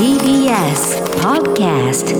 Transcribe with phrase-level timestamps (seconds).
[0.00, 0.80] TBS
[1.22, 2.10] Podcast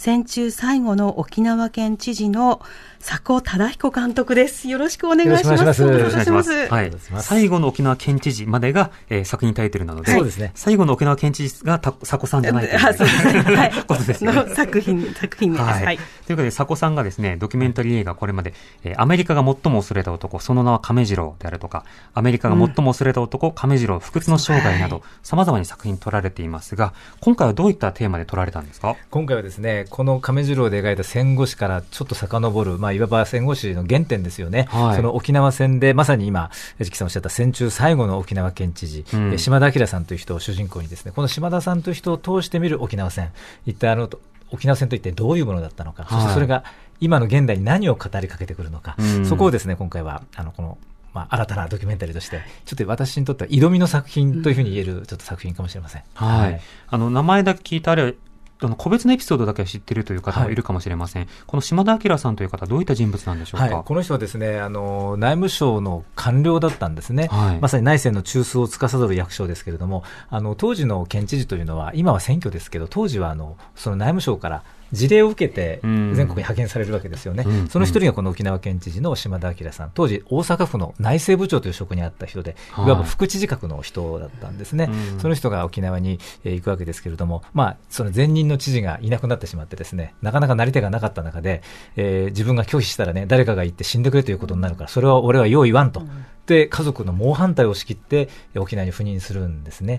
[0.03, 2.61] 戦中最後の沖縄県知事の
[2.99, 4.67] 佐古忠彦監督です。
[4.67, 5.61] よろしくお願いします。
[5.61, 6.91] よろしくお願いしますはい。
[7.21, 13.41] 最後の沖縄県知事までが、えー作品タイトルなので、そうですね最後の沖縄県知事がた佐古さんじゃないというあそうですね。
[13.55, 13.71] はい。
[13.87, 14.33] ことですね。
[14.33, 15.69] の作品、 作品名です。
[15.71, 15.85] はい。
[15.85, 15.97] はい。
[15.97, 28.95] ということで、佐古さんがですね、ドキュメンタリー映画、これまで、えーアメリカが最も恐れた男、その名は亀次郎であるとか、アメリカが最も恐れた男、亀次郎不屈の生涯など、様々に作品撮られていますが、今回はどういったテーマで撮られたんですか？
[29.09, 34.65] 今回はですね、この亀次郎で描いた戦後史からちょっと遡る、まあ、いわば戦後史の原点ですよね。
[34.71, 34.95] はい。
[34.95, 36.49] その沖縄戦で、まさに今、
[36.79, 39.33] 江木さんおっしゃった戦中最後の沖縄県知事、うん。
[39.35, 43.31] え島田明さんという人を主人公にですね、この島田さんという人を通して見る沖縄戦、
[43.67, 44.09] 一体あの、
[44.49, 46.63] 沖縄戦と一体どういうものだったのか、そしてそれが
[46.99, 49.25] 今の現代に何を語りかけてくるのか、うん。
[49.27, 50.79] そこをですね、今回は、あの、この、
[51.13, 56.03] まあ、新たなドキュメンタリーとして、ちょっと私にとっては挑みの作品というふうに言える、ちょっと作品かもしれません。
[56.15, 56.59] はい。
[56.87, 58.15] あの、名前だけ聞いたあれ、
[58.61, 60.55] あの個別のエピソードだけは知っているという方もい。
[60.55, 61.27] るかもしれません。
[61.47, 67.59] この島田明さんという方、どういった人物なんでしょうか、はい、この人はですねあの内務省の官僚だったんですね、はい。
[67.59, 76.13] まさに内政の中枢を司る役所ですけれども、あの当時の県知事というのは、今は選挙ですけど、当時はあのその内務省から事例を受けてうん。
[76.13, 77.67] 全国に派遣されるわけですよね、うん。
[77.67, 82.85] その一人がこの沖縄県知事の島田明さん、当時、大阪府の内政部長という職にあった人で、はい。
[82.85, 85.19] いわば副知事格の人だったんですね、うん。
[85.19, 91.61] その人が沖縄にえー行くわけですけれども、まあ、その前任の知事がいなくなってしまってですね、なかなかなり手がなかった中で、
[91.95, 96.03] えー自分が拒否したらね、誰かが行って死んでくれということになるから、それは俺は用意言わんと。
[96.45, 99.95] で、家族の猛反対を仕切って、えー沖縄に赴任するんですね。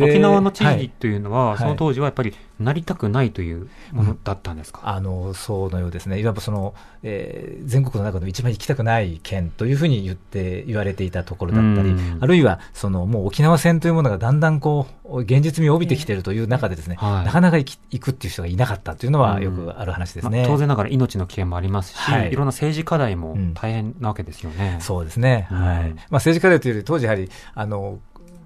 [0.00, 1.58] 沖縄の知事はいというのは、はい。
[1.58, 17.24] その当時はやっぱりなりたくないというものだったんですか、あのそうのようですね、いわばその、えー全国の中でも一番行きたくない県というふうに言って言われていたところだったりうん、あるいはそのもう沖縄戦というものがだんだんこう現実味を帯びてきているという中で、ですね、はい。
[17.26, 19.42] なかなか行き行くっていう人がいなかったというのはうん。
[19.42, 20.40] よくある話ですね。
[20.40, 22.32] まあ当然ながら命の危険もありますし、はい。
[22.32, 23.54] い、ろんな政治課題もうん。
[23.54, 24.78] 大変なわけですよね。
[24.80, 25.90] そうですね、うんはい。
[25.90, 27.98] まあ、政治家でというより、当時やはりあの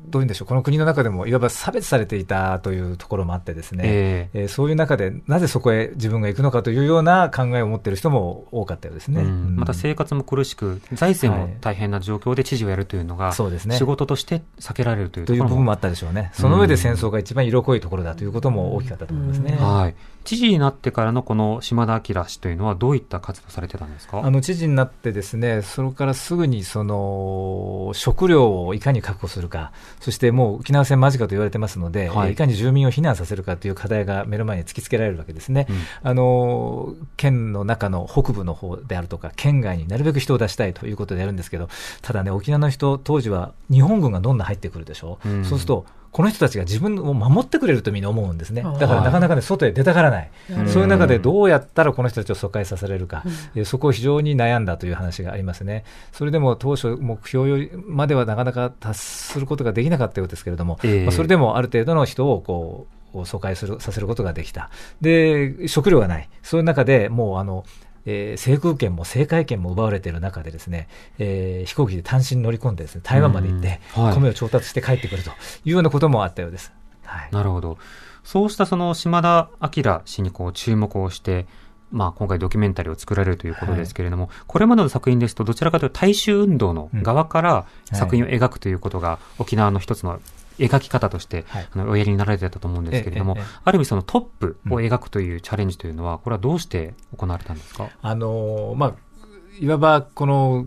[0.09, 4.44] どういうんでしょう、この国の中でもいわば差別されていたというところもあって、ですね、ええ。
[4.47, 9.22] ーそういう中で、なぜそこへ自分が行くのかというような考えを持っている人も多かったようですね。
[9.22, 9.28] うん。
[9.28, 9.56] うん。
[9.56, 11.56] また生活も苦しく、財政もはい。
[11.61, 13.77] 大変な状況で知事をやるというのが、そうですね。
[13.77, 16.31] 仕事として避けられるというという部分もあったでしょうね。
[16.34, 19.56] その上で戦争が一番色濃いところだということも大きかったと思いますね。
[19.59, 19.94] はい。
[20.22, 24.21] 知事になってからのこの島田明氏というのはどういった活動されてたんですか？
[24.22, 32.32] あの知事になってですね、それからすぐにその食料をいかに確保するか、そしてもう沖縄戦間近と言われてますので、はい。
[32.32, 35.66] い、かに住民を避難させるかという課題が目の前に突きつけられるわけですね。
[35.68, 35.76] うん。
[36.02, 41.68] あの県の中の北部の方であるとか、県外になるべく人を出したいということでやるんですけど、
[42.02, 45.44] ただね、沖縄の人、当時は日本軍がどんどん入ってくるでしょ、うん。
[45.44, 50.69] そうすると、この人たちが自分を守ってくれるとみんな思うんですね、だからはいなかなかね、外へ出たがらない、うん。
[50.69, 53.22] そういう中でどうやったらこの人たちを疎開させられるか、
[53.54, 61.04] えーそこを非常に悩んだという話がありますね、それでも当初、目標よりまではなかなか達することができなかったようですけれども、ええ。
[61.04, 64.70] まあそれでもある程度の人をこう疎開するさせることができた、
[65.00, 67.65] で食料がない、そういう中でもうあの、
[68.06, 70.88] えー制空権も政界権も奪われている中でですね、
[71.19, 73.81] えー飛行機で単身乗り込んでですね台湾まで行って、
[74.15, 75.34] 米を調達して帰ってくるとい
[75.66, 76.72] うようなこともあったようです。
[77.05, 77.28] はい。
[77.33, 77.78] なるほど。
[78.22, 81.47] そうしたその島田明氏にこう注目をして、
[81.91, 90.20] まあ今回ドキュメンタリーを作られるということですけれども、これまでの作品ですとどちらかというと大衆運動の側からうん作品を描くということが沖縄の一つの
[90.60, 98.94] 描き方として、はいあのおやりになられてたと思うんですけれども、ある意味そのトップを描くというチャレンジというのは、これはどうして行われたんですか、あのーまあ、
[99.58, 100.66] いわばこの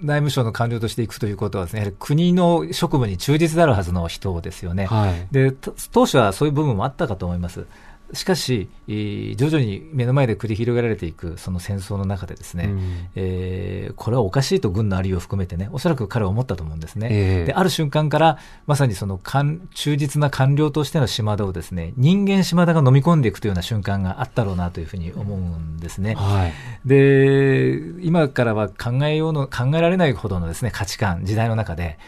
[0.00, 4.86] 内務省の官僚としていくということはですね、やはり国の職務に忠実であるはずの人ですよね。
[4.86, 5.28] はい。
[5.32, 7.66] で、と当初はそういう部分もあったかと思います。
[8.12, 17.08] しかし、徐々に目の前で繰り広げられていくその戦争の中でですね、うん、えー、これはおかしいと軍のありを含めてね、おそらく彼は思ったと思うんですね。
[17.10, 26.14] えー、である瞬間から、まさにその忠実な官僚としての島田をですね、人間島田が飲み込んでいくというような瞬間があったろうなというふうに思うんですね。
[26.14, 26.52] はい、
[26.86, 31.98] で、今からは考えようの、考えられないほどのですね、価値観、時代の中で、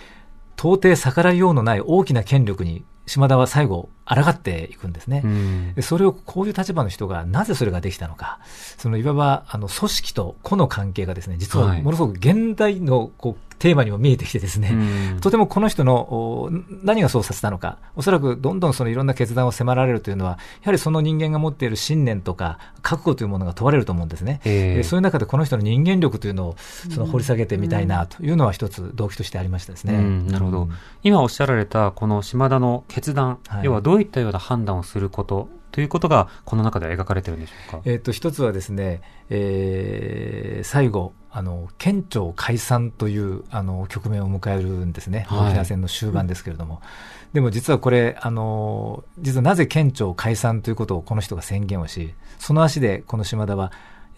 [0.57, 8.39] 到底逆らいようのない大きな権力に島田は最後、抗っていくんですね、うん、それをこういう立場の人がなぜそれができたのか、
[8.79, 16.51] そのいわばあの組織と個の関係がですね、実はものすごく現代のこうテーマにも見えてきてですね、うん、とてもこの人の
[16.83, 24.41] 何がそうさせたのか、おそらくどんどんそのいろんな決断を迫られるというのは、やはりその人間が持っている信念とか覚悟というものが問われると思うんですね。
[24.45, 29.95] えー、そういう中でこの人の人間力というのをその掘り下げてみたいなというのは一つ動機としてありましたですね。
[29.95, 30.69] うん、なるほど。
[31.03, 37.81] 今おっしゃられたこの島田の決断、はい、要はどういったような判断をすることということが、この中では描かれてるんでしょうか？
[37.85, 45.27] えっ、と、一つはですね、えー、最後、あの、県庁解散という、あの、局面を迎えるんですね。
[45.31, 46.75] 沖縄戦の終盤ですけれども。
[46.75, 53.71] はい、でも実はこれ、あの、実はなぜ県庁解散ということをこの人が宣言をし、その足でこの島田は、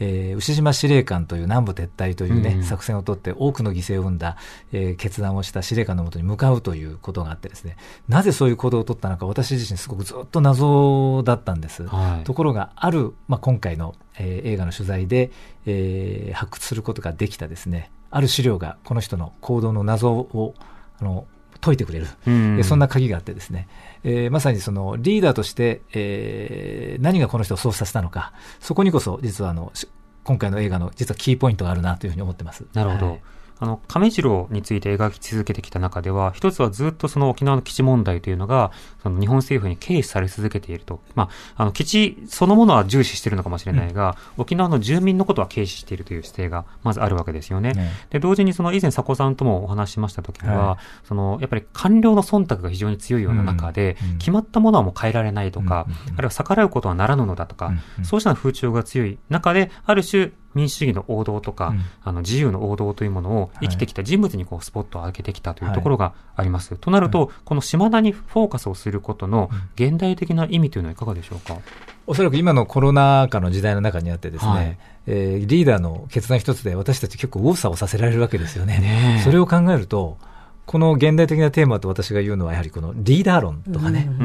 [0.05, 4.37] えー、牛島司令官という南部撤退というね、うん、作戦を取って多くの犠牲を生んだ、
[4.73, 7.77] えー、決断をした司令官のもとに向かうということがあってですね、
[8.09, 11.87] なぜそういう行動を取ったのか私自身すごくずっと謎だったんです。
[11.87, 15.31] はい、ところが、ある、まあ、今回の、えー、映画の取材で、
[15.67, 20.55] えー、発掘することができたですね、ある資料がこの人の行動の謎を、
[20.99, 21.27] あの、
[21.61, 23.69] 解いてくれる、うん、そんな鍵があってですね、
[24.05, 29.73] えー、まさにそのリーダーとして、えー、何がこの人をそうさせたのか、そこにこそ実はあの
[30.25, 32.65] 今回の映画の実はキーポイントがあるなというふうに思ってます。
[32.75, 33.07] なるほど。
[33.07, 33.21] はい
[33.63, 38.73] あの、亀次郎について描き続けてきた中では、一つはずっとその沖縄の基地問題というのが、
[39.05, 41.01] その日本政府に軽視され続けていると。
[41.15, 47.71] まあ、あの、基地そのものは重視しているのかもしれないが、うん、沖縄の住民のことは軽視しているという姿勢が、まずあるわけですよね。
[47.71, 47.93] ね。
[48.11, 57.73] で、同時にその以前、佐古さんともお話しましたときには、はい、その、やっぱり官僚の忖度が非常に強いような中で、うん、決まったものはもう変えられないとか、うん、あるいは逆らうことはならぬのだとか、
[58.03, 66.73] そうした風潮が強い中で、ある種、民主主義の王道とか、うん、あの自由の王道というものを生きてきた人物にこうスポットを当ててきたというところがあります。
[66.75, 71.59] はい、となると、はい、この島田にフォーカスをすることの現代的な意味というのはいかがでしょうか？
[72.07, 78.79] おそらく今のコロナ禍の時代の中にあってですね、はい、えー、リーダーの決断一つで私たち結構右往左往させられるわけですよね。
[78.79, 80.19] ねそれを考えると、
[80.67, 84.23] この現代的なテーマと私が言うのはやはりこのリーダー論とかね、うん、そ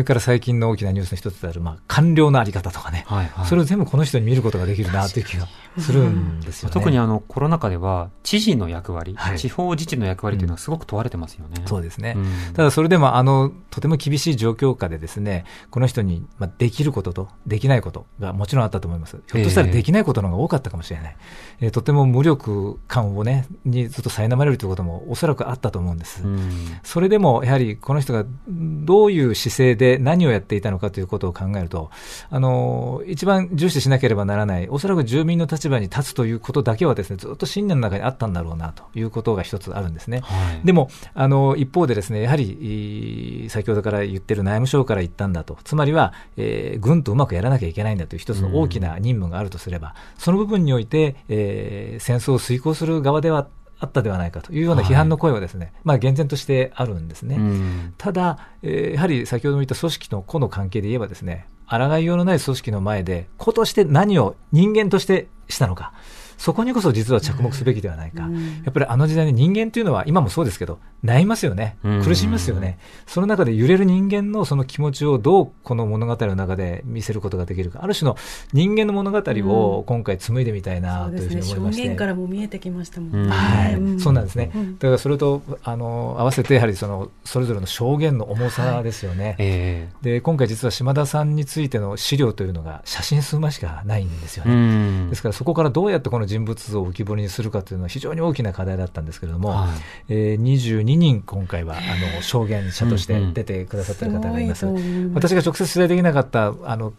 [0.00, 5.46] れから最近の大きなニュースの一つである、まあ、官僚のあり方とかね、はいはい、それを全部この人に見ることができるなという気が
[5.78, 6.74] するんですよね。
[6.74, 11.56] 特にあのコロナ禍では、知事の役割、はい、地方自治の役割というのはすごく問われてますよね。
[11.60, 12.14] うん、そうですね。
[12.16, 19.16] うん、ただそれでも、あの、とても厳しい状況下でですね、この人に、まあ、できることとできないことがもちろんあったと思います。
[19.32, 21.16] ひょっとしたらできないことの方が多かったかもしれない。
[21.60, 26.22] えー、とても無力感をね、にずっと苛まれるということもおそらくあったと思うんです。
[26.22, 26.50] うん、
[26.82, 31.90] それでも、やはりこの人がどういう姿勢で何をやっていたのかということを考えると、
[32.28, 40.20] あの、一番重視しなければならない、おそらく住民の立場に立つということだけはですね、ずっと信念の中にあったんだろうなということが一つあるんですね。
[40.20, 45.58] はい、でも、あの、一方でですね、やはり、先ほどから言ってる内務省から言ったんだと。
[45.64, 57.36] つまりは、えー、軍とうまくやらなきゃいけないんだという一つの大きな任務があるとすれば、うん、その部分において、えー、戦争を遂行する側ではあったではないかというような批判の声はですね、はい、まあ厳然としてあるんですね。
[57.36, 65.92] うん、ただ、えー、やはり先ほども言った組織の個の関係で言えばですね、抗いようのない組織の前で、個として何を人間としてしたのか。
[66.40, 78.16] そこにこそ実は着目すべきではないか、うん、やっぱりあの時代に人間というのは、今もそうですけど、悩みますよね、苦しみますよね、その中で揺れる人間のその気持ちをどうこの物語の中で見せることができるか、ある種の
[78.54, 83.30] 人間の物語を今回紡いでみたいなというふうに思いまして、うんね、からも見えてきましたもんね。
[83.30, 84.50] はい、そうなんですね。
[84.78, 89.24] だからそれとあの合わせてやはりそのそれぞれの証言の重さですよね。
[89.24, 89.88] はいえ。
[90.00, 95.10] ー、で今回実は島田さんについての資料というのが写真数枚しかないんですよね。
[95.10, 99.70] ですからそこからどうやってこの人物像を浮き彫りにするかというのは非常に大きな課題だったんですけれども、はい、
[100.08, 104.66] えー、22人今回はあの証言者として出てくださっている方がいます。
[104.66, 106.92] うんうん、私が直接取材できなかったあの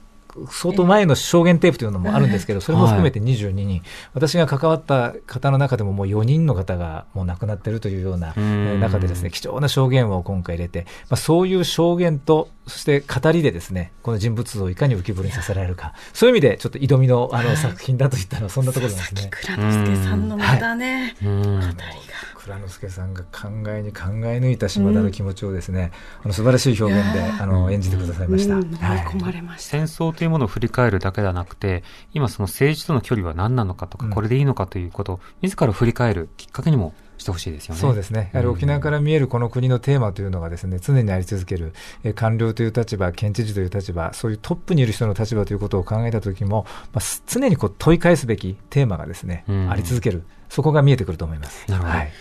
[0.49, 3.81] 相当前の証言テープというのもあるんですけど、それも含めて22人、はい、
[4.13, 8.33] 私が関わった方の中でももう4人の方がもう亡くなっているというような
[8.79, 19.29] 中でですね、貴重な証言を今回入れて、まあ、そういう証言と、そして語りでですね、この人物像をいかに浮き彫りにさせられるか、そういう意味でちょっと挑みのあの作品だといったのはそんなところなんですね。
[19.31, 22.31] 倉之助さんのまたね、はい、語りが。
[22.41, 25.91] 蔵之介さんが考えに考え抜いた島田の気持ちをですね、
[26.23, 28.55] あの素晴らしい表現であの演じてくださいました。
[28.55, 28.99] うん、はい。
[29.05, 29.71] 込まれました。
[29.71, 37.81] 戦争というものを振り返るだけではなくて、今その政治との距離は何なのかとか、うんこれでいいのかということを、自ら振り返るきっかけにもしてほしいですよね。
[37.81, 38.29] そうですね。
[38.33, 41.73] やはり沖縄から見えるこの国のテーマというのがですね、常にあり続ける、
[42.03, 50.23] えー官僚という立場、県知事という立場、そういうトップにいる人の立場ということを考えたときも、まあ、す常にこう問い返すべきテーマがですね、うんあり続ける。
[50.49, 51.65] そこが見えてくると思います。
[51.71, 52.11] なるほどはい。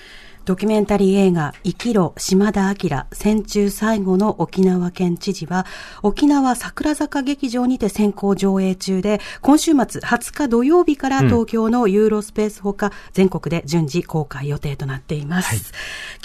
[0.45, 5.67] ドキュメンタリー映画、生きろ、島田明、戦中最後の沖縄県知事は、
[6.03, 15.73] 沖縄桜坂劇場にて先行上映中で、今週末20日土曜日から東京のユーロスペースほか、全国で順次公開予定となっています。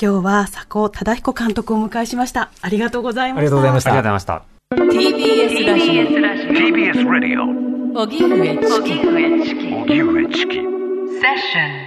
[0.01, 2.51] 今日は佐古忠彦監督をお迎えしました。
[2.61, 3.39] ありがとうございました。
[3.39, 4.55] ありがとうございましありがとうたございました。
[4.75, 5.67] TBS
[6.21, 7.75] ラジ TBS Radio オ。
[7.95, 11.84] 荻上チキ荻上チキセッション